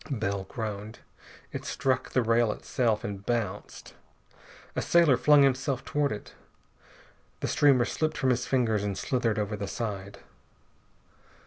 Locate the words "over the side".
9.37-10.17